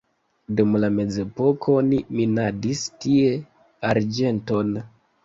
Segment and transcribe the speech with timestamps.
[0.59, 3.29] Dum la mezepoko oni minadis tie
[3.91, 4.73] arĝenton.